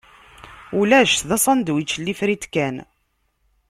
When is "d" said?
1.27-1.29